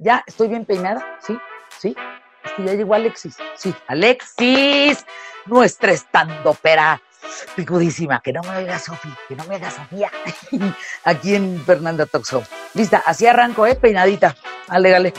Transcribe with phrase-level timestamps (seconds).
[0.00, 1.36] Ya estoy bien peinada, ¿sí?
[1.76, 1.96] ¿Sí?
[2.44, 3.36] Es que ya llegó Alexis.
[3.56, 5.04] Sí, Alexis,
[5.46, 7.02] nuestra estandopera
[7.56, 8.20] picudísima.
[8.20, 10.12] Que no me oiga Sofía, que no me haga Sofía.
[11.04, 12.44] Aquí en Fernanda Toxo.
[12.74, 13.74] Lista, así arranco, ¿eh?
[13.74, 14.36] Peinadita.
[14.68, 15.14] Ale, dale.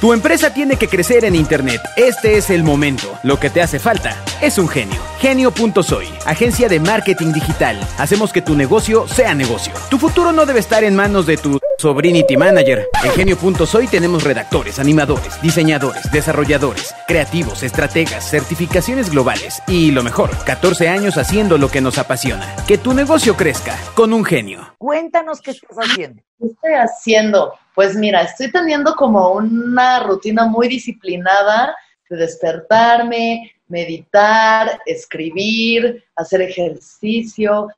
[0.00, 1.82] Tu empresa tiene que crecer en Internet.
[1.94, 3.06] Este es el momento.
[3.22, 4.98] Lo que te hace falta es un genio.
[5.18, 7.78] Genio.soy, agencia de marketing digital.
[7.98, 9.74] Hacemos que tu negocio sea negocio.
[9.90, 12.88] Tu futuro no debe estar en manos de tu Sobrinity Manager.
[13.04, 20.88] En Genio.soy tenemos redactores, animadores, diseñadores, desarrolladores, creativos, estrategas, certificaciones globales y lo mejor, 14
[20.88, 22.56] años haciendo lo que nos apasiona.
[22.66, 24.76] Que tu negocio crezca con un genio.
[24.78, 26.22] Cuéntanos qué estás haciendo.
[26.40, 27.52] ¿Qué estoy haciendo?
[27.74, 31.76] Pues mira, estoy teniendo como una rutina muy disciplinada
[32.08, 37.68] de despertarme, meditar, escribir, hacer ejercicio,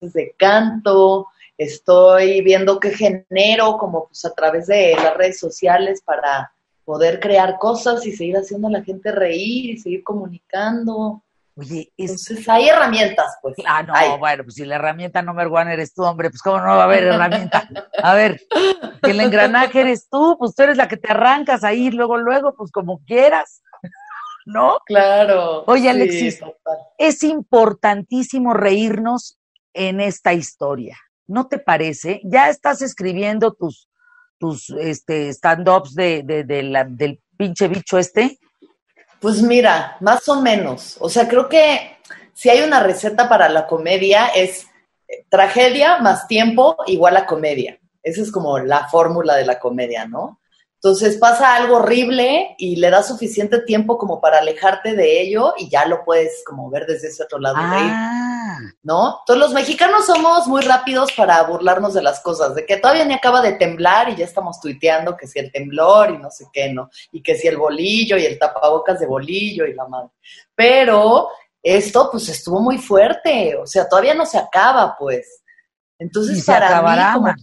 [0.00, 6.52] de canto, estoy viendo qué genero como pues a través de las redes sociales para
[6.84, 11.22] poder crear cosas y seguir haciendo a la gente reír y seguir comunicando.
[11.54, 13.54] Oye, Entonces hay herramientas, pues.
[13.66, 16.66] Ah, no, bueno, pues si la herramienta number one eres tú, hombre, pues cómo no
[16.76, 17.68] va a haber herramienta.
[18.02, 18.40] A ver,
[19.02, 22.54] que el engranaje eres tú, pues tú eres la que te arrancas ahí luego, luego,
[22.56, 23.62] pues como quieras.
[24.44, 24.78] ¿No?
[24.86, 25.62] Claro.
[25.66, 26.40] Oye, Alexis,
[26.98, 29.38] es importantísimo reírnos
[29.72, 30.96] en esta historia.
[31.26, 32.20] ¿No te parece?
[32.24, 33.88] Ya estás escribiendo tus,
[34.38, 38.38] tus este, stand-ups de, de, de la- del pinche bicho este.
[39.22, 40.96] Pues mira, más o menos.
[40.98, 41.96] O sea, creo que
[42.34, 44.66] si hay una receta para la comedia es
[45.06, 47.78] eh, tragedia más tiempo igual a comedia.
[48.02, 50.40] Esa es como la fórmula de la comedia, ¿no?
[50.84, 55.70] Entonces pasa algo horrible y le das suficiente tiempo como para alejarte de ello y
[55.70, 59.20] ya lo puedes como ver desde ese otro lado Ah, ¿no?
[59.20, 63.14] Entonces los mexicanos somos muy rápidos para burlarnos de las cosas, de que todavía ni
[63.14, 66.72] acaba de temblar y ya estamos tuiteando que si el temblor y no sé qué,
[66.72, 66.90] ¿no?
[67.12, 70.10] Y que si el bolillo y el tapabocas de bolillo y la madre.
[70.52, 71.28] Pero
[71.62, 75.44] esto pues estuvo muy fuerte, o sea, todavía no se acaba, pues.
[75.96, 77.34] Entonces y se para acabará, mí como.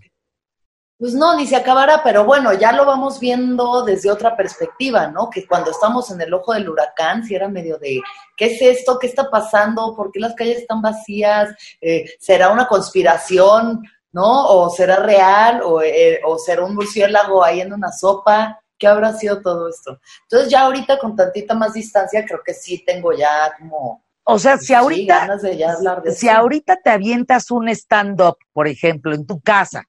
[0.99, 5.29] Pues no, ni se acabará, pero bueno, ya lo vamos viendo desde otra perspectiva, ¿no?
[5.29, 8.01] Que cuando estamos en el ojo del huracán, si era medio de,
[8.35, 8.99] ¿qué es esto?
[8.99, 9.95] ¿Qué está pasando?
[9.95, 11.55] ¿Por qué las calles están vacías?
[11.79, 13.81] Eh, ¿Será una conspiración?
[14.11, 14.47] ¿No?
[14.47, 15.61] ¿O será real?
[15.63, 18.59] ¿O, eh, ¿O será un murciélago ahí en una sopa?
[18.77, 20.01] ¿Qué habrá sido todo esto?
[20.23, 24.03] Entonces ya ahorita con tantita más distancia, creo que sí tengo ya como...
[24.25, 29.39] O sea, si ahorita, de si ahorita te avientas un stand-up, por ejemplo, en tu
[29.39, 29.85] casa,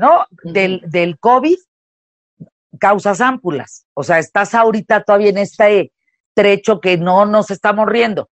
[0.00, 0.24] ¿no?
[0.42, 1.58] Del, del COVID,
[2.80, 3.86] causas ámpulas.
[3.94, 5.92] O sea, estás ahorita todavía en este
[6.34, 8.30] trecho que no nos estamos riendo.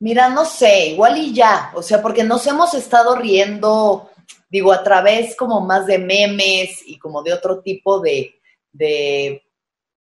[0.00, 4.10] Mira, no sé, igual y ya, o sea, porque nos hemos estado riendo,
[4.48, 8.34] digo, a través como más de memes y como de otro tipo de,
[8.70, 9.42] de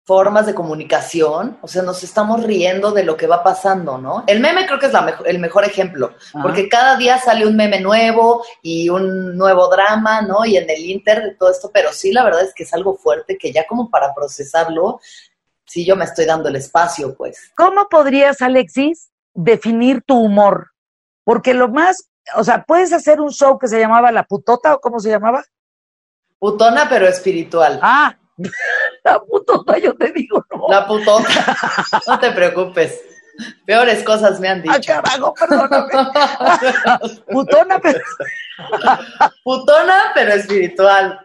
[0.04, 4.24] formas de comunicación, o sea, nos estamos riendo de lo que va pasando, ¿no?
[4.28, 6.42] El meme creo que es la mejo- el mejor ejemplo, Ajá.
[6.42, 10.44] porque cada día sale un meme nuevo y un nuevo drama, ¿no?
[10.44, 13.38] Y en el inter todo esto, pero sí, la verdad es que es algo fuerte
[13.38, 15.00] que ya como para procesarlo,
[15.66, 17.52] sí yo me estoy dando el espacio, pues.
[17.56, 20.72] ¿Cómo podrías, Alexis, definir tu humor?
[21.24, 24.80] Porque lo más, o sea, puedes hacer un show que se llamaba La Putota o
[24.82, 25.44] cómo se llamaba.
[26.40, 27.80] Putona pero espiritual.
[27.84, 28.18] Ah,
[29.04, 30.68] La Putota, yo te digo, no.
[30.70, 31.28] La putota.
[32.08, 33.02] No te preocupes.
[33.66, 34.92] Peores cosas me han Ah, dicho.
[34.94, 35.92] carajo, perdóname.
[37.32, 38.00] Putona, pero
[39.44, 41.20] Putona, pero espiritual.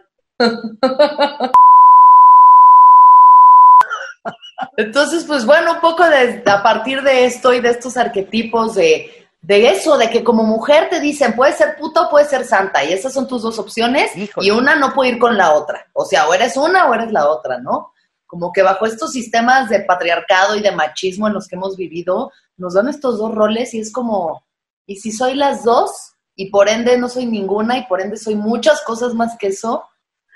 [4.77, 9.16] Entonces, pues bueno, un poco de, a partir de esto y de estos arquetipos de,
[9.41, 12.83] de eso, de que como mujer te dicen, puedes ser puta o puedes ser santa,
[12.83, 14.47] y esas son tus dos opciones, Híjole.
[14.47, 15.85] y una no puede ir con la otra.
[15.93, 17.93] O sea, o eres una o eres la otra, ¿no?
[18.25, 22.31] Como que bajo estos sistemas de patriarcado y de machismo en los que hemos vivido,
[22.57, 24.43] nos dan estos dos roles y es como,
[24.85, 25.91] ¿y si soy las dos?
[26.35, 29.83] Y por ende no soy ninguna y por ende soy muchas cosas más que eso.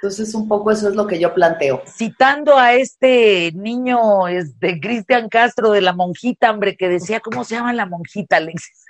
[0.02, 1.84] Entonces un poco eso es lo que yo planteo.
[1.86, 7.56] citando a este niño, este Cristian Castro de la monjita, hombre, que decía, ¿cómo se
[7.56, 8.86] llama la monjita, Alexis?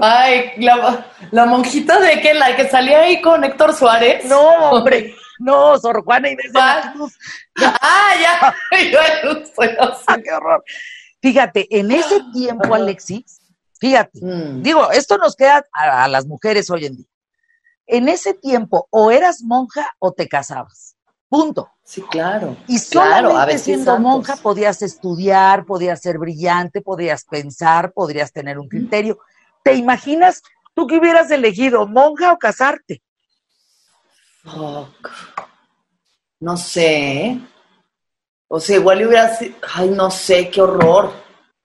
[0.00, 4.24] Ay, la, la monjita de que la que salía ahí con Héctor Suárez.
[4.24, 4.40] No,
[4.70, 6.94] hombre, no, Sor Juana Inés de la.
[7.80, 8.54] Ah, ya.
[10.06, 10.64] Ah, qué horror.
[11.22, 12.74] Fíjate, en ese tiempo.
[12.74, 13.40] Alexis,
[13.78, 14.62] fíjate, Mm.
[14.62, 17.06] digo, esto nos queda a, a las mujeres hoy en día.
[17.86, 20.96] En ese tiempo, o eras monja o te casabas.
[21.28, 21.70] Punto.
[21.84, 22.56] Sí, claro.
[22.68, 24.00] Y Claro, solamente a veces siendo santos.
[24.02, 29.18] monja podías estudiar, podías ser brillante, podías pensar, podrías tener un criterio.
[29.62, 30.42] ¿Te imaginas
[30.74, 33.02] ¿Tú qué hubieras elegido, monja o casarte?
[36.40, 37.26] No sé.
[37.26, 37.40] ¿eh?
[38.48, 39.56] O sea, igual hubiera sido.
[39.74, 41.12] Ay, no sé, qué horror.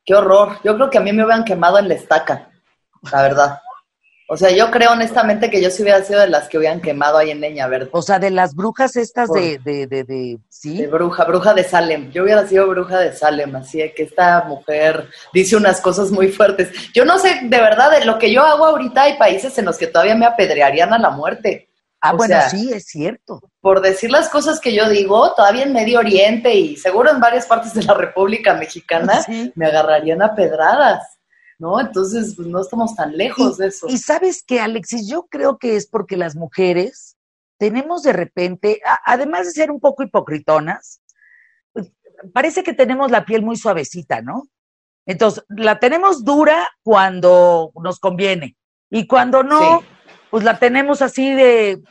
[0.04, 0.60] Qué horror.
[0.64, 2.52] Yo creo que a mí me hubieran quemado en la estaca,
[3.12, 3.62] la verdad.
[4.28, 7.18] O sea, yo creo honestamente que yo sí hubiera sido de las que hubieran quemado
[7.18, 7.90] ahí en Leña Verde.
[7.92, 10.78] O sea, de las brujas estas de, de, de, de, ¿sí?
[10.78, 12.12] De bruja, bruja de Salem.
[12.12, 16.30] Yo hubiera sido bruja de Salem, así de que esta mujer dice unas cosas muy
[16.30, 16.70] fuertes.
[16.94, 19.78] Yo no sé, de verdad, de lo que yo hago ahorita hay países en los
[19.78, 21.70] que todavía me apedrearían a la muerte.
[22.02, 23.42] Ah, O bueno, sea, sí, es cierto.
[23.62, 27.46] Por decir las cosas que yo digo, todavía en Medio Oriente y seguro en varias
[27.46, 29.52] partes de la República Mexicana, Sí.
[29.56, 31.15] me agarrarían a pedradas,
[31.60, 31.80] ¿no?
[31.80, 33.88] Entonces, pues no estamos tan lejos de eso.
[33.90, 37.18] Y sabes que, Alexis, yo creo que es porque las mujeres
[37.58, 41.02] tenemos de repente, a- además de ser un poco hipocritonas,
[41.74, 41.92] pues,
[42.34, 44.48] parece que tenemos la piel muy suavecita, ¿no?
[45.06, 48.58] Entonces, la tenemos dura cuando nos conviene.
[48.90, 49.86] Y cuando no, Sí.
[50.32, 51.82] pues la tenemos así de,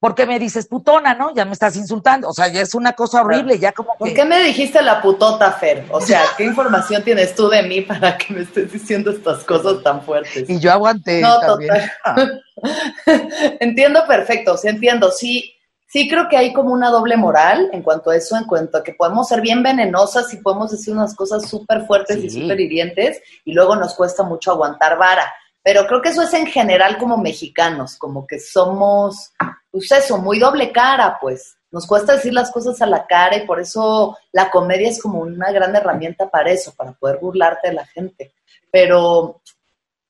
[0.00, 1.34] ¿por qué me dices putona, no?
[1.34, 2.28] Ya me estás insultando.
[2.28, 4.14] O sea, ya es una cosa horrible, ya como ¿Por que...
[4.14, 5.84] qué me dijiste la putota, Fer?
[5.90, 9.82] O sea, ¿qué información tienes tú de mí para que me estés diciendo estas cosas
[9.82, 10.48] tan fuertes?
[10.48, 11.72] Y yo aguanté No, también.
[12.04, 12.42] total.
[13.60, 15.10] entiendo perfecto, sí entiendo.
[15.10, 15.54] Sí,
[15.88, 18.82] sí creo que hay como una doble moral en cuanto a eso, en cuanto a
[18.84, 23.20] que podemos ser bien venenosas y podemos decir unas cosas súper fuertes y súper hirientes
[23.44, 25.32] y luego nos cuesta mucho aguantar vara.
[25.62, 29.32] Pero creo que eso es en general como mexicanos, como que somos,
[29.76, 31.56] pues eso, muy doble cara, pues.
[31.70, 35.20] Nos cuesta decir las cosas a la cara y por eso la comedia es como
[35.20, 38.32] una gran herramienta para eso, para poder burlarte de la gente.
[38.70, 39.42] Pero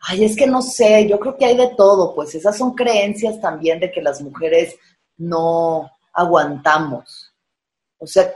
[0.01, 3.41] Ay, es que no sé, yo creo que hay de todo, pues esas son creencias
[3.41, 4.77] también de que las mujeres
[5.17, 7.33] no aguantamos.
[7.99, 8.31] O sea,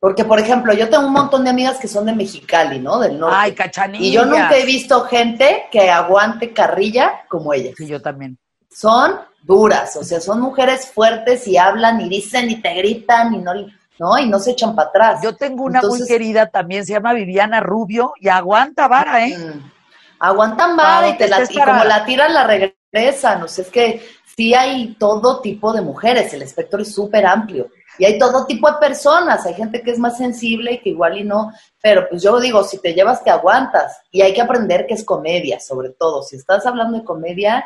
[0.00, 2.98] porque por ejemplo, yo tengo un montón de amigas que son de Mexicali, ¿no?
[2.98, 3.36] Del norte.
[3.38, 4.04] Ay, cachanilla.
[4.04, 7.74] y yo nunca he visto gente que aguante carrilla como ellas.
[7.76, 8.36] Sí, yo también.
[8.76, 13.38] Son duras, o sea, son mujeres fuertes y hablan y dicen y te gritan y
[13.38, 13.54] no,
[13.98, 15.20] no, y no se echan para atrás.
[15.22, 19.34] Yo tengo una muy querida también, se llama Viviana Rubio, y aguanta vara, ¿eh?
[19.34, 19.72] Mm.
[20.18, 23.42] Aguantan vara y, te la, y como la tiran, la regresan.
[23.42, 24.06] O sea, es que
[24.36, 27.68] sí hay todo tipo de mujeres, el espectro es súper amplio.
[27.98, 31.16] Y hay todo tipo de personas, hay gente que es más sensible y que igual
[31.16, 31.50] y no,
[31.80, 34.02] pero pues yo digo, si te llevas, te aguantas.
[34.10, 36.22] Y hay que aprender que es comedia, sobre todo.
[36.22, 37.64] Si estás hablando de comedia,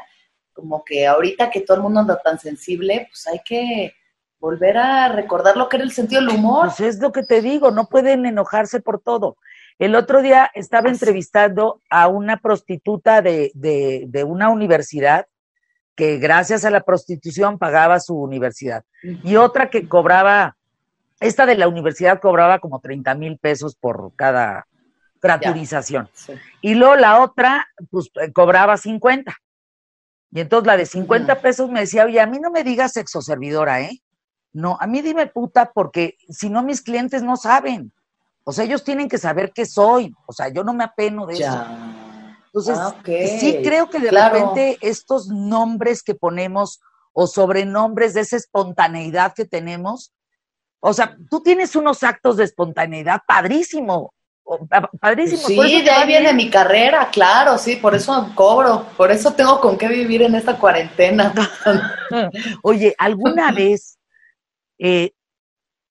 [0.61, 3.95] como que ahorita que todo el mundo anda tan sensible, pues hay que
[4.39, 6.67] volver a recordar lo que era el sentido del humor.
[6.67, 9.37] Pues es lo que te digo, no pueden enojarse por todo.
[9.79, 15.27] El otro día estaba entrevistando a una prostituta de, de, de una universidad
[15.95, 18.85] que gracias a la prostitución pagaba su universidad.
[19.03, 20.57] Y otra que cobraba,
[21.19, 24.67] esta de la universidad cobraba como 30 mil pesos por cada
[25.21, 26.09] gratuización.
[26.15, 26.33] Sí.
[26.63, 29.35] Y luego la otra, pues eh, cobraba 50.
[30.33, 31.43] Y entonces la de 50 Ujú.
[31.43, 34.01] pesos me decía, oye, a mí no me digas sexo servidora, ¿eh?
[34.53, 37.93] No, a mí dime puta, porque si no mis clientes no saben.
[38.45, 40.13] O sea, ellos tienen que saber qué soy.
[40.27, 41.67] O sea, yo no me apeno de eso.
[42.47, 42.95] Entonces, Ah,
[43.39, 44.35] sí creo que de Claro.
[44.35, 46.81] repente estos nombres que ponemos
[47.13, 50.13] o sobrenombres de esa espontaneidad que tenemos,
[50.81, 54.15] o sea, tú tienes unos actos de espontaneidad padrísimo,
[55.01, 55.43] padrísimo.
[55.43, 56.37] por eso Sí, de ahí viene bien.
[56.37, 60.57] mi carrera, claro, sí, por eso cobro, por eso tengo con qué vivir en esta
[60.59, 61.33] cuarentena.
[62.63, 63.99] Oye, ¿alguna vez
[64.79, 65.13] eh,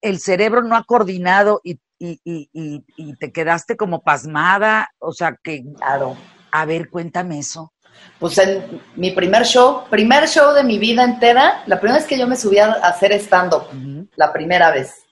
[0.02, 4.90] el cerebro no ha coordinado y, y- y- y- y te quedaste como pasmada?
[5.00, 6.18] O sea, que, Claro.
[6.52, 7.74] a ver, cuéntame eso.
[8.18, 12.18] Pues en mi primer show, primer show de mi vida entera, la primera vez que
[12.18, 13.64] yo me subí a hacer stand-up,
[14.16, 15.04] la primera vez,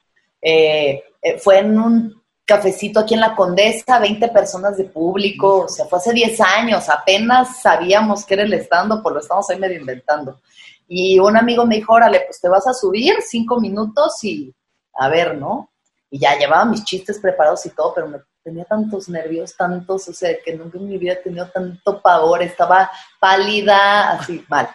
[0.42, 5.68] eh, eh, fue en un cafecito aquí en la Condesa, 20 personas de público, o
[5.68, 9.60] sea, fue hace 10 años, apenas sabíamos que era el stand-up, pues lo estamos ahí
[9.60, 10.40] medio inventando.
[10.88, 14.56] Y un amigo me dijo, órale, pues te vas a subir cinco minutos y
[14.94, 15.70] a ver, ¿no?
[16.10, 20.14] Y ya llevaba mis chistes preparados y todo, pero me tenía tantos nervios, tantos, o
[20.14, 22.90] sea, que nunca en mi vida he tenido tanto pavor, estaba
[23.20, 24.70] pálida, así, mal.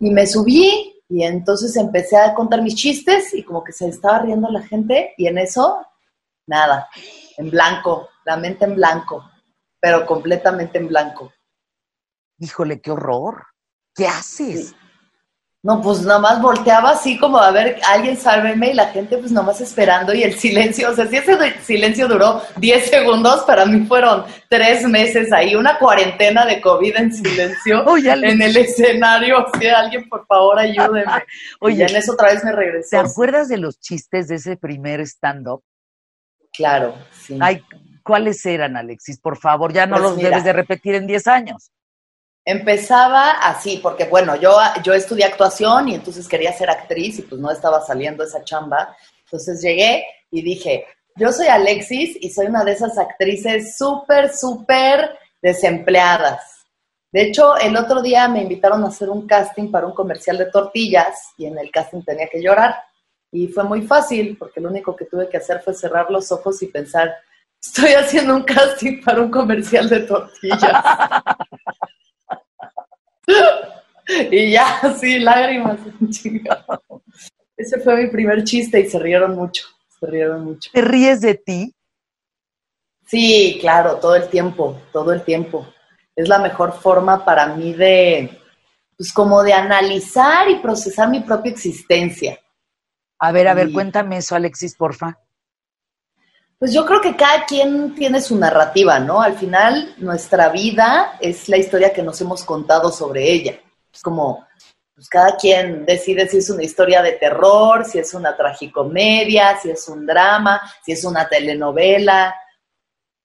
[0.00, 4.18] Y me subí y entonces empecé a contar mis chistes y como que se estaba
[4.18, 5.86] riendo la gente y en eso,
[6.46, 6.88] nada,
[7.36, 9.30] en blanco, la mente en blanco,
[9.80, 11.32] pero completamente en blanco.
[12.38, 13.46] Híjole, qué horror.
[13.94, 14.68] ¿Qué haces?
[14.68, 14.76] Sí.
[15.66, 19.32] No, pues nada más volteaba así como a ver, alguien sálveme y la gente pues
[19.32, 23.66] nada más esperando y el silencio, o sea, si ese silencio duró 10 segundos, para
[23.66, 29.38] mí fueron tres meses ahí, una cuarentena de COVID en silencio Oye, en el escenario,
[29.40, 31.02] o sea, alguien por favor ayúdeme.
[31.60, 33.00] y oye, ya en eso otra vez me ¿te regresó.
[33.00, 35.64] acuerdas de los chistes de ese primer stand-up?
[36.56, 37.38] Claro, sí.
[37.40, 37.62] Ay,
[38.02, 39.18] ¿cuáles eran, Alexis?
[39.20, 40.30] Por favor, ya no Pues los mira.
[40.30, 41.70] debes de repetir en 10 años.
[42.44, 47.40] empezaba así, porque bueno, yo, yo estudié actuación y entonces quería ser actriz y pues
[47.40, 48.96] no estaba saliendo esa chamba.
[49.24, 50.86] Entonces llegué y dije,
[51.16, 56.40] yo soy Alexis y soy una de esas actrices súper, súper desempleadas.
[57.10, 60.46] De hecho, el otro día me invitaron a hacer un casting para un comercial de
[60.50, 62.76] tortillas y en el casting tenía que llorar.
[63.36, 66.62] Y fue muy fácil porque lo único que tuve que hacer fue cerrar los ojos
[66.62, 67.14] y pensar,
[67.62, 70.82] estoy haciendo un casting para un comercial de tortillas.
[74.30, 75.78] y ya, sí, lágrimas.
[77.58, 79.66] Ese fue mi primer chiste y se rieron mucho,
[80.00, 80.70] se rieron mucho.
[80.72, 81.74] ¿Te ríes de ti?
[83.06, 85.66] Sí, claro, todo el tiempo, todo el tiempo.
[86.14, 88.30] Es la mejor forma para mí de,
[88.96, 92.38] pues como de analizar y procesar mi propia existencia.
[93.18, 95.18] A ver, a ver, cuéntame eso, Alexis, porfa.
[96.58, 99.20] Pues yo creo que cada quien tiene su narrativa, ¿no?
[99.20, 103.58] Al final, nuestra vida es la historia que nos hemos contado sobre ella.
[103.92, 104.46] Es como,
[104.94, 109.70] pues cada quien decide si es una historia de terror, si es una tragicomedia, si
[109.70, 112.34] es un drama, si es una telenovela.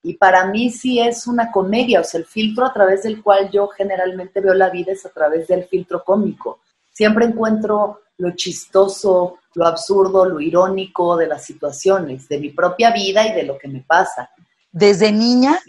[0.03, 3.49] Y para mí sí es una comedia, o sea, el filtro a través del cual
[3.49, 6.59] yo generalmente veo la vida es a través del filtro cómico.
[6.89, 13.27] Siempre encuentro lo chistoso, lo absurdo, lo irónico de las situaciones, de mi propia vida
[13.27, 14.29] y de lo que me pasa.
[14.71, 15.59] ¿Desde niña?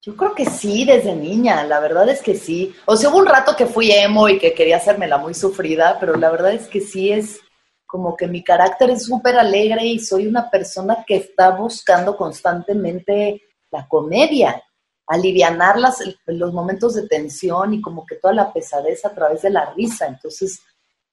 [0.00, 2.74] yo creo que sí, desde niña, la verdad es que sí.
[2.84, 6.14] O sea, hubo un rato que fui emo y que quería hacérmela muy sufrida, pero
[6.16, 7.40] la verdad es que sí es
[7.86, 13.42] como que mi carácter es súper alegre y soy una persona que está buscando constantemente
[13.70, 14.62] la comedia,
[15.06, 19.50] alivianar las, los momentos de tensión y como que toda la pesadez a través de
[19.50, 20.06] la risa.
[20.06, 20.60] Entonces,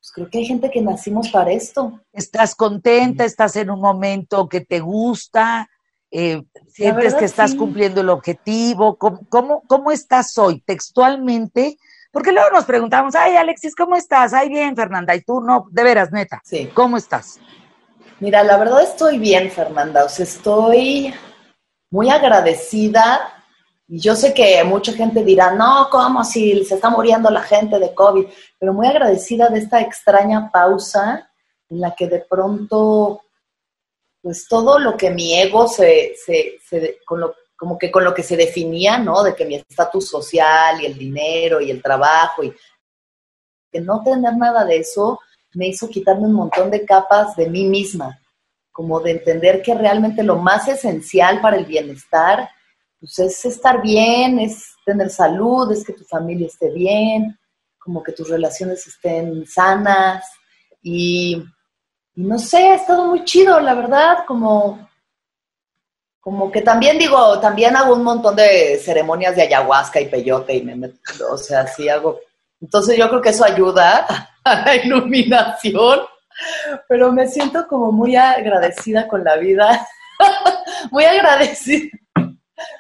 [0.01, 2.01] pues creo que hay gente que nacimos para esto.
[2.11, 3.23] ¿Estás contenta?
[3.23, 5.69] ¿Estás en un momento que te gusta?
[6.09, 8.97] Eh, ¿Sientes que estás cumpliendo el objetivo?
[8.97, 11.77] ¿Cómo, ¿Cómo, estás hoy textualmente?
[12.11, 14.33] Porque luego nos preguntamos, ay Alexis, ¿cómo estás?
[14.33, 15.13] Ay, bien, Fernanda.
[15.13, 16.41] Y tú no, de veras, neta.
[16.43, 16.71] Sí.
[16.73, 17.39] ¿Cómo estás?
[18.19, 20.03] Mira, la verdad estoy bien, Fernanda.
[20.03, 21.13] O sea, estoy
[21.91, 23.40] muy agradecida
[23.99, 27.93] yo sé que mucha gente dirá, no, ¿cómo si se está muriendo la gente de
[27.93, 28.25] COVID?
[28.57, 31.29] Pero muy agradecida de esta extraña pausa
[31.69, 33.23] en la que de pronto,
[34.21, 38.23] pues todo lo que mi ego se, se, con lo, como que con lo que
[38.23, 39.23] se definía, ¿no?
[39.23, 42.53] De que mi estatus social y el dinero y el trabajo y
[43.69, 45.19] que no tener nada de eso
[45.53, 48.21] me hizo quitarme un montón de capas de mí misma,
[48.71, 52.49] como de entender que realmente lo más esencial para el bienestar
[53.01, 57.37] pues es estar bien, es tener salud, es que tu familia esté bien,
[57.79, 60.23] como que tus relaciones estén sanas.
[60.83, 61.43] Y,
[62.13, 64.87] no sé, ha estado muy chido, la verdad, como,
[66.19, 70.61] como que también digo, también hago un montón de ceremonias de ayahuasca y peyote y
[70.61, 70.99] me meto,
[71.31, 72.19] o sea, sí hago,
[72.61, 74.05] entonces yo creo que eso ayuda
[74.43, 76.01] a la iluminación,
[76.87, 79.87] pero me siento como muy agradecida con la vida,
[80.91, 81.97] muy agradecida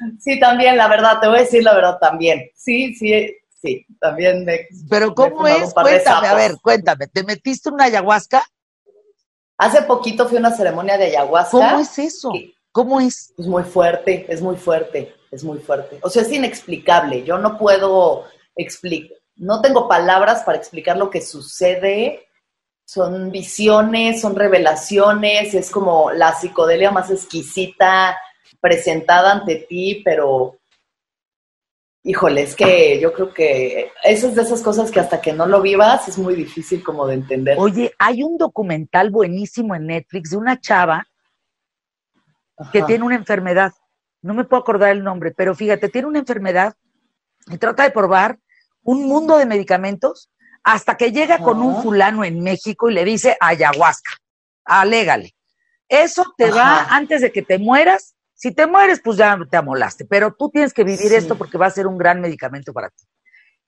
[0.19, 2.49] Sí, también, la verdad, te voy a decir la verdad también.
[2.55, 4.67] Sí, sí, sí, también me...
[4.89, 5.73] Pero ¿cómo es?
[5.73, 8.43] Cuéntame, a ver, cuéntame, ¿te metiste una ayahuasca?
[9.57, 11.51] Hace poquito fui a una ceremonia de ayahuasca.
[11.51, 12.33] ¿Cómo es eso?
[12.71, 13.33] ¿Cómo es?
[13.37, 15.99] Es muy fuerte, es muy fuerte, es muy fuerte.
[16.01, 17.23] O sea, es inexplicable.
[17.23, 22.27] Yo no puedo explicar, no tengo palabras para explicar lo que sucede.
[22.85, 28.17] Son visiones, son revelaciones, es como la psicodelia más exquisita,
[28.61, 30.57] presentada ante ti, pero
[32.03, 35.61] híjole, es que yo creo que esas de esas cosas que hasta que no lo
[35.61, 37.57] vivas es muy difícil como de entender.
[37.59, 41.05] Oye, hay un documental buenísimo en Netflix de una chava
[42.71, 43.73] que tiene una enfermedad.
[44.21, 46.75] No me puedo acordar el nombre, pero fíjate, tiene una enfermedad
[47.47, 48.39] y trata de probar
[48.83, 50.29] un mundo de medicamentos
[50.63, 54.11] hasta que llega con un fulano en México y le dice ayahuasca,
[54.63, 55.33] alégale.
[55.89, 60.03] Eso te va antes de que te mueras si te mueres, pues ya te amolaste,
[60.03, 63.03] pero tú tienes que vivir esto porque va a ser un gran medicamento para ti.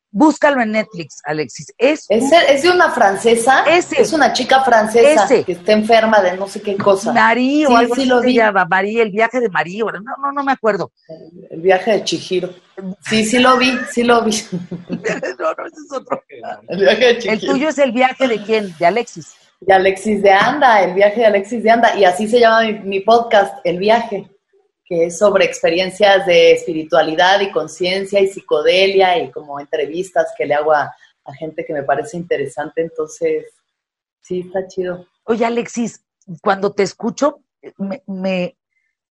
[0.10, 1.72] Búscalo en Netflix, Alexis.
[1.78, 3.66] Es, es, de una francesa.
[3.68, 7.14] Es una chica francesa que está enferma de no sé qué cosa.
[7.14, 8.40] María o algo sí lo vi.
[8.68, 9.84] María, el viaje de María.
[9.84, 10.92] No, no, no me acuerdo.
[11.52, 12.50] El, viaje de Chihiro.
[13.08, 14.36] Sí, sí lo vi, sí lo vi.
[14.52, 16.24] no, no, ese es otro.
[16.68, 17.34] El viaje de Chihiro.
[17.34, 18.76] El tuyo es el viaje de quién?
[18.80, 19.36] De Alexis.
[19.62, 21.96] De Alexis de Anda, el viaje de Alexis de Anda.
[21.96, 24.33] Y así se llama mi podcast, El viaje
[24.86, 30.56] que es sobre experiencias de espiritualidad y conciencia y psicodelia y como entrevistas que le
[30.56, 30.94] hago a,
[31.40, 32.82] gente que me parece interesante.
[32.82, 33.46] Entonces,
[34.20, 35.08] sí, está chido.
[35.24, 36.04] Oye, Alexis,
[36.42, 37.40] cuando te escucho,
[37.78, 38.58] me,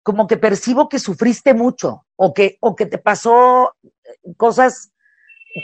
[0.03, 3.77] como que percibo que sufriste mucho o que, o que te pasó
[4.39, 4.91] cosas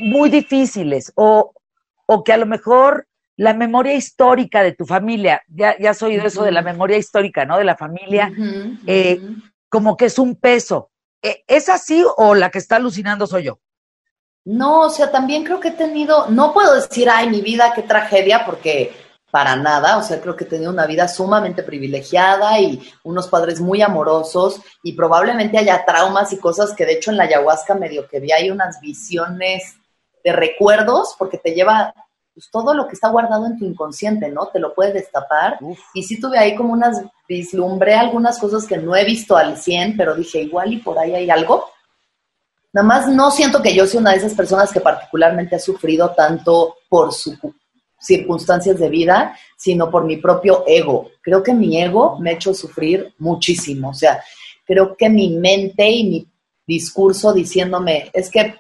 [0.00, 1.54] muy difíciles o,
[2.06, 6.26] o que a lo mejor la memoria histórica de tu familia, ya, ya has oído
[6.26, 7.58] eso de la memoria histórica, ¿no?
[7.58, 8.32] De la familia,
[8.86, 9.20] eh,
[9.74, 10.92] como que es un peso.
[11.20, 13.58] ¿E, ¿Es así o la que está alucinando soy yo?
[14.44, 17.82] No, o sea, también creo que he tenido, no puedo decir, ay, mi vida, qué
[17.82, 18.92] tragedia, porque
[19.32, 23.60] para nada, o sea, creo que he tenido una vida sumamente privilegiada y unos padres
[23.60, 28.06] muy amorosos y probablemente haya traumas y cosas que de hecho en la ayahuasca medio
[28.06, 29.74] que vi hay unas visiones
[30.22, 31.92] de recuerdos porque te lleva
[32.34, 34.48] pues, todo lo que está guardado en tu inconsciente, ¿no?
[34.48, 35.58] Te lo puedes destapar.
[35.94, 39.96] Y sí tuve ahí como unas, vislumbré algunas cosas que no he visto al 100,
[39.96, 41.66] pero dije, igual y por ahí hay algo.
[42.72, 46.10] Nada más no siento que yo sea una de esas personas que particularmente ha sufrido
[46.10, 47.38] tanto por su
[48.04, 51.10] circunstancias de vida, sino por mi propio ego.
[51.22, 53.90] Creo que mi ego me ha hecho sufrir muchísimo.
[53.90, 54.22] O sea,
[54.66, 56.28] creo que mi mente y mi
[56.66, 58.56] discurso diciéndome, es que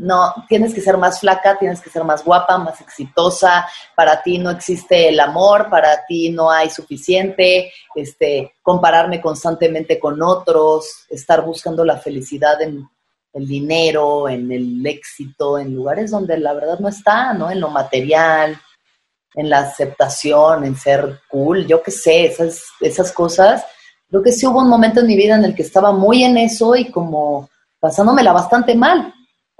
[0.00, 4.38] no, tienes que ser más flaca, tienes que ser más guapa, más exitosa, para ti
[4.38, 11.44] no existe el amor, para ti no hay suficiente, este, compararme constantemente con otros, estar
[11.44, 12.88] buscando la felicidad en
[13.34, 17.50] el dinero, en el éxito, en lugares donde la verdad no está, ¿no?
[17.50, 18.58] En lo material,
[19.34, 23.66] en la aceptación, en ser cool, yo qué sé, esas, esas cosas.
[24.08, 26.38] Creo que sí hubo un momento en mi vida en el que estaba muy en
[26.38, 29.12] eso y como pasándomela bastante mal.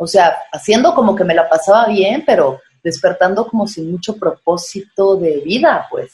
[0.02, 5.16] O sea, haciendo como que me la pasaba bien, pero despertando como sin mucho propósito
[5.16, 6.10] de vida, pues.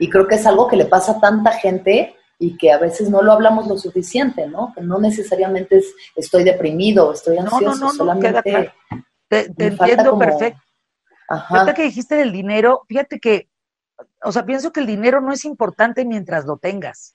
[0.00, 3.08] Y creo que es algo que le pasa a tanta gente y que a veces
[3.08, 4.72] no lo hablamos lo suficiente, ¿no?
[4.74, 8.72] Que no necesariamente es estoy deprimido, estoy ansioso, no, no, no, solamente...
[9.28, 10.60] Te, te entiendo perfecto.
[11.28, 11.74] Ajá.
[11.74, 13.48] que dijiste del dinero, fíjate que,
[14.24, 17.14] o sea, pienso que el dinero no es importante mientras lo tengas.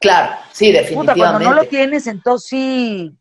[0.00, 1.20] Claro, sí, definitivamente.
[1.20, 3.16] cuando no lo tienes, entonces sí,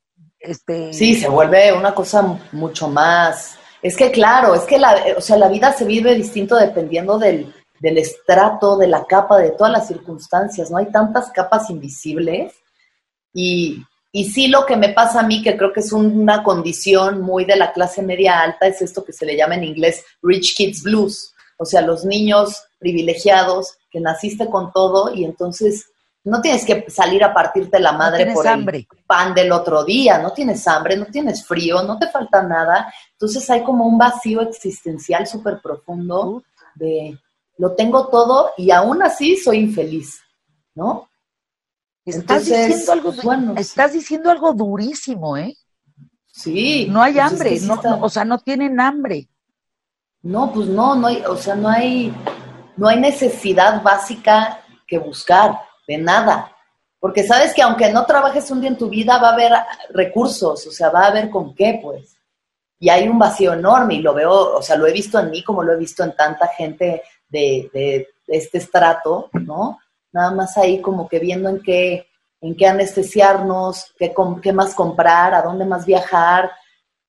[0.48, 0.94] este...
[0.94, 2.22] Sí, se vuelve una cosa
[2.52, 3.58] mucho más...
[3.82, 7.54] Es que claro, es que la, o sea, la vida se vive distinto dependiendo del,
[7.80, 10.78] del estrato, de la capa, de todas las circunstancias, ¿no?
[10.78, 12.54] Hay tantas capas invisibles
[13.32, 17.22] y, y sí lo que me pasa a mí, que creo que es una condición
[17.22, 20.56] muy de la clase media alta, es esto que se le llama en inglés Rich
[20.56, 25.90] Kids Blues, o sea, los niños privilegiados que naciste con todo y entonces
[26.26, 30.32] no tienes que salir a partirte la madre por el pan del otro día, no
[30.34, 32.92] tienes hambre, no tienes frío, no te falta nada.
[33.12, 37.20] Entonces hay como un vacío existencial súper profundo de
[37.58, 40.20] lo tengo todo y aún así soy infeliz,
[40.74, 41.08] ¿no?
[42.04, 45.56] Estás diciendo algo, bueno, estás diciendo algo durísimo, ¿eh?
[46.28, 46.88] Sí.
[46.90, 49.30] No hay pues hambre, no, o sea, no tienen hambre.
[50.24, 52.12] No, pues no, no hay, o sea, no hay,
[52.78, 56.52] no hay necesidad básica que buscar de nada.
[57.00, 59.52] Porque sabes que aunque no trabajes un día en tu vida, va a haber
[59.90, 62.16] recursos, o sea, va a haber con qué, pues.
[62.80, 65.44] Y hay un vacío enorme y lo veo, o sea, lo he visto en mí
[65.44, 69.80] como lo he visto en tanta gente de, de este estrato, ¿no?
[70.16, 72.08] nada más ahí como que viendo en qué,
[72.40, 76.52] en qué anestesiarnos, qué, qué más comprar, a dónde más viajar,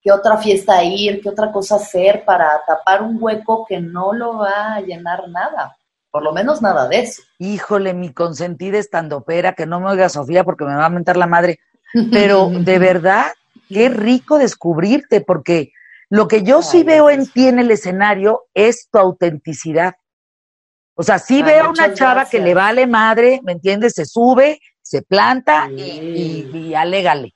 [0.02, 4.38] qué otra fiesta ir, qué otra cosa hacer para tapar un hueco que no lo
[4.38, 5.76] va a llenar nada.
[6.16, 7.20] Por lo menos nada de eso.
[7.38, 11.26] Híjole, mi consentida estandopera, que no me oiga Sofía porque me va a mentar la
[11.26, 11.60] madre.
[12.10, 13.26] Pero de verdad,
[13.68, 15.72] qué rico descubrirte, porque
[16.08, 19.96] lo que yo sí veo en ti en el escenario es tu autenticidad.
[20.94, 23.92] O sea, sí veo a una chava que le vale madre, ¿me entiendes?
[23.92, 27.34] Se sube, se planta y, y, alégale.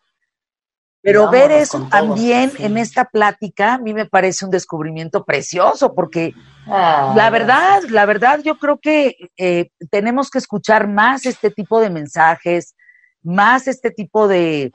[1.02, 6.34] Pero ver eso también en esta plática a mí me parece un descubrimiento precioso, porque
[6.66, 11.80] ah, la verdad, la verdad, yo creo que eh, tenemos que escuchar más este tipo
[11.80, 12.74] de mensajes,
[13.22, 14.72] más este tipo de,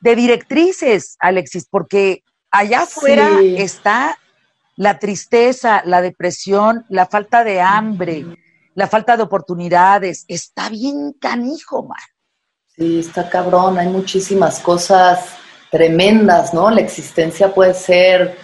[0.00, 4.16] de directrices, Alexis, porque allá afuera está
[4.76, 8.26] la tristeza, la depresión, la falta de hambre,
[8.74, 10.24] la falta de oportunidades.
[10.28, 11.98] Está bien canijo, man.
[12.76, 15.36] Sí, está cabrón, hay muchísimas cosas
[15.70, 16.70] tremendas, ¿no?
[16.70, 18.36] La existencia puede ser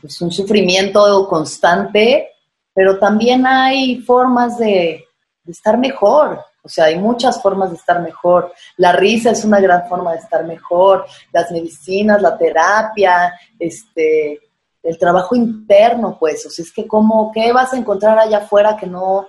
[0.00, 2.30] pues, un sufrimiento constante,
[2.72, 5.04] pero también hay formas de,
[5.42, 6.40] de estar mejor.
[6.62, 8.52] O sea, hay muchas formas de estar mejor.
[8.78, 11.04] La risa es una gran forma de estar mejor.
[11.30, 14.40] Las medicinas, la terapia, este,
[14.82, 18.78] el trabajo interno, pues, o sea, es que cómo, ¿qué vas a encontrar allá afuera
[18.78, 19.26] que no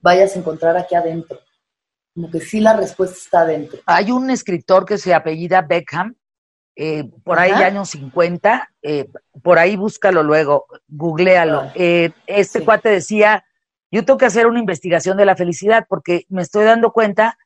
[0.00, 1.40] vayas a encontrar aquí adentro?
[2.14, 3.80] Como que sí la respuesta está adentro.
[3.86, 6.16] Hay un escritor que se apellida Beckham,
[6.80, 9.08] eh, por ahí años 50, eh,
[9.42, 11.72] por ahí búscalo luego, googlealo.
[11.74, 13.44] Eh, este cuate decía,
[13.90, 17.36] yo tengo que hacer una investigación de la felicidad porque me estoy dando cuenta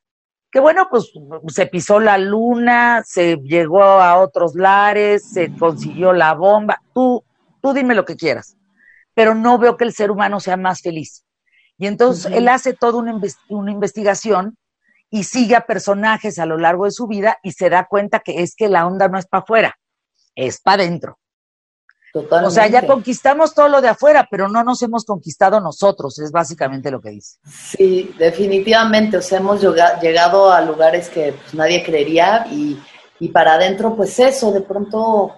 [0.50, 1.10] que bueno, pues
[1.48, 7.24] se pisó la luna, se llegó a otros lares, se consiguió la bomba, tú,
[7.62, 8.58] tú dime lo que quieras,
[9.14, 11.24] pero no veo que el ser humano sea más feliz.
[11.82, 14.56] Y entonces él hace toda una, una investigación
[15.10, 18.40] y sigue a personajes a lo largo de su vida y se da cuenta que
[18.40, 19.76] es que la onda no es para afuera,
[20.36, 21.18] es para adentro.
[22.14, 26.30] O sea, ya conquistamos todo lo de afuera, pero no nos hemos conquistado nosotros, es
[26.30, 27.38] básicamente lo que dice.
[27.44, 29.60] Sí, definitivamente, o sea, hemos
[30.00, 32.80] llegado a lugares que pues, nadie creería y,
[33.18, 35.34] y para adentro, pues eso, de pronto,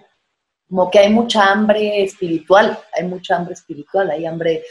[0.69, 4.63] como que hay mucha hambre espiritual, hay mucha hambre espiritual, hay hambre,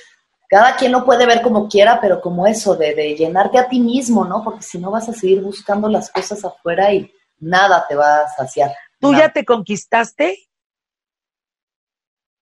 [0.53, 3.79] cada quien lo puede ver como quiera, pero como eso, de, de llenarte a ti
[3.79, 4.43] mismo, ¿no?
[4.43, 8.27] Porque si no vas a seguir buscando las cosas afuera y nada te va a
[8.29, 8.71] saciar.
[8.99, 10.37] ¿Tú ya te conquistaste?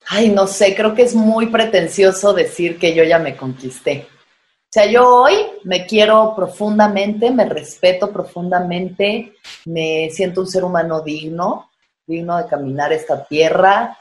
[0.07, 4.07] ay, no sé, creo que es muy pretencioso decir que yo ya me conquisté.
[4.09, 11.01] O sea, yo hoy me quiero profundamente, me respeto profundamente, me siento un ser humano
[11.01, 11.71] digno,
[12.05, 13.97] digno de caminar esta tierra.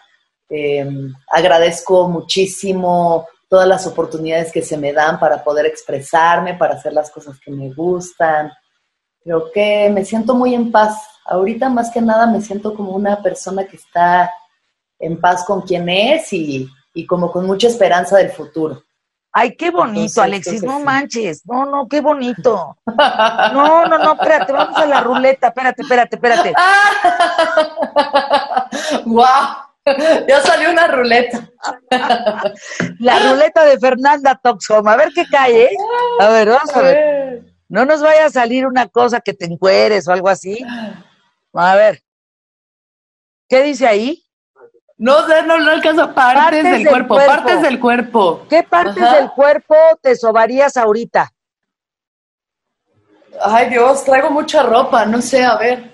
[0.49, 6.93] Em, agradezco muchísimo todas las oportunidades que se me dan para poder expresarme, para hacer
[6.93, 8.53] las cosas que me gustan.
[9.25, 10.97] Creo que me siento muy en paz.
[11.27, 14.33] Ahorita más que nada me siento como una persona que está
[15.01, 16.71] en paz con quien es y,
[17.09, 18.85] como con mucha esperanza del futuro.
[19.33, 21.43] Ay, qué bonito, Alexis, no manches.
[21.45, 22.77] No, no, qué bonito.
[23.53, 25.49] No, no, no, espérate, vamos a la ruleta.
[25.49, 26.55] Espérate, espérate, espérate.
[29.07, 29.70] ¡Wow!
[30.29, 31.49] Ya salió una ruleta.
[32.99, 34.87] La ruleta de Fernanda Toxhom.
[34.87, 35.77] A ver qué cae, ¿eh?
[36.21, 37.43] A ver, vamos a ver.
[37.69, 40.59] No nos vaya a salir una cosa que te encueres o algo así.
[41.55, 42.03] A ver.
[43.49, 44.25] ¿Qué dice ahí?
[44.97, 46.15] No sé, no, no alcanza.
[46.15, 48.47] Partes, del, cuerpo, partes del cuerpo.
[48.51, 51.33] ¿Qué partes del cuerpo te sobarías ahorita?
[53.43, 55.91] Ay, Dios, traigo mucha ropa, no sé, a ver.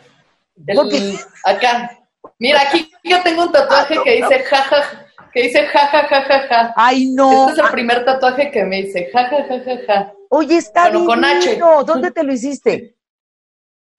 [1.45, 2.06] acá.
[2.39, 7.49] Mira, aquí yo tengo un tatuaje que dice jaja, que dice ja, Ay, no.
[7.49, 11.07] Este es el primer tatuaje que me dice ja, ja, Oye, está bien.
[11.07, 11.59] con H.
[11.87, 12.97] ¿Dónde te lo hiciste?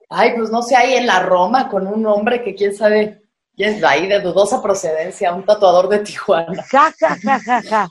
[0.10, 3.22] Ay, pues no sé, ahí en la Roma con un hombre que quién sabe
[3.56, 6.64] y es de ahí de dudosa procedencia, un tatuador de Tijuana.
[6.72, 7.90] Ja, ja, ja, ja, ja.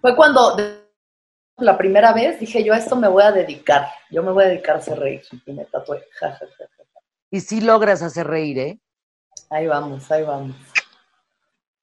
[0.00, 0.56] Fue cuando
[1.56, 4.48] la primera vez dije yo a esto me voy a dedicar, yo me voy a
[4.48, 6.06] dedicar a hacer reír y me tatué.
[6.18, 6.64] Ja, ja, ja,
[7.32, 8.80] y sí logras hacer reír, ¿eh?
[9.50, 10.54] Ahí vamos, ahí vamos.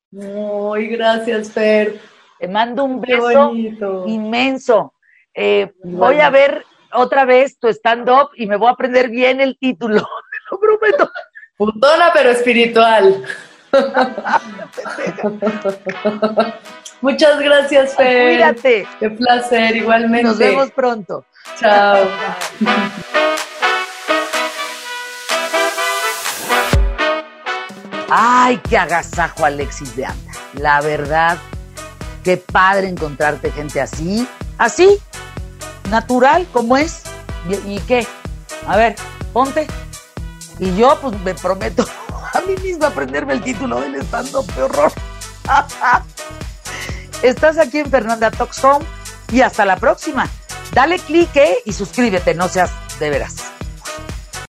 [0.09, 1.99] Muy gracias, Fer.
[2.39, 3.53] Te mando un beso
[4.07, 4.93] inmenso.
[5.33, 9.57] Eh, voy a ver otra vez tu stand-up y me voy a aprender bien el
[9.57, 11.11] título, te lo prometo.
[11.57, 13.23] Putona pero espiritual.
[17.01, 18.37] Muchas gracias, Fer.
[18.37, 18.87] Cuídate.
[18.99, 20.23] Qué placer, igualmente.
[20.23, 21.25] Nos vemos pronto.
[21.59, 22.07] Chao.
[28.47, 30.31] Ay, qué agasajo, Alexis de Anda.
[30.53, 31.37] La verdad,
[32.23, 34.25] qué padre encontrarte gente así,
[34.57, 34.99] así,
[35.89, 37.01] natural como es.
[37.65, 38.07] ¿Y, qué?
[38.65, 38.95] A ver,
[39.33, 39.67] ponte.
[40.59, 41.85] Y yo, pues, me prometo
[42.33, 44.93] a mí misma aprenderme el título del estando horror.
[47.21, 48.85] Estás aquí en Fernanda Talks Home
[49.29, 50.25] y hasta la próxima.
[50.71, 53.56] Dale clique y suscríbete, no seas de veras.